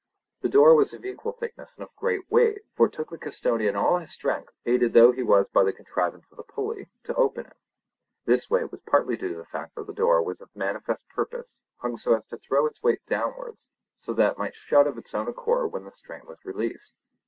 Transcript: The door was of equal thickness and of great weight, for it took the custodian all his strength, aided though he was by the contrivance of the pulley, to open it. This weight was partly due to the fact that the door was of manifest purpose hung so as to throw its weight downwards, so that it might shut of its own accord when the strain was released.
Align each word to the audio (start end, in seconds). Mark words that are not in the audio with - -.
The 0.41 0.49
door 0.49 0.73
was 0.73 0.95
of 0.95 1.05
equal 1.05 1.31
thickness 1.33 1.75
and 1.75 1.83
of 1.83 1.95
great 1.95 2.21
weight, 2.27 2.61
for 2.75 2.87
it 2.87 2.91
took 2.93 3.11
the 3.11 3.19
custodian 3.19 3.75
all 3.75 3.99
his 3.99 4.11
strength, 4.11 4.51
aided 4.65 4.93
though 4.93 5.11
he 5.11 5.21
was 5.21 5.47
by 5.51 5.63
the 5.63 5.71
contrivance 5.71 6.31
of 6.31 6.37
the 6.37 6.43
pulley, 6.43 6.89
to 7.03 7.13
open 7.13 7.45
it. 7.45 7.55
This 8.25 8.49
weight 8.49 8.71
was 8.71 8.81
partly 8.81 9.15
due 9.15 9.29
to 9.33 9.37
the 9.37 9.45
fact 9.45 9.75
that 9.75 9.85
the 9.85 9.93
door 9.93 10.23
was 10.23 10.41
of 10.41 10.49
manifest 10.55 11.07
purpose 11.07 11.65
hung 11.77 11.97
so 11.97 12.15
as 12.15 12.25
to 12.29 12.37
throw 12.39 12.65
its 12.65 12.81
weight 12.81 13.05
downwards, 13.05 13.69
so 13.95 14.11
that 14.13 14.31
it 14.31 14.37
might 14.39 14.55
shut 14.55 14.87
of 14.87 14.97
its 14.97 15.13
own 15.13 15.27
accord 15.27 15.71
when 15.71 15.83
the 15.83 15.91
strain 15.91 16.25
was 16.25 16.43
released. 16.43 16.93